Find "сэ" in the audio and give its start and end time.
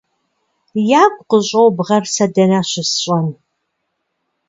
2.13-2.25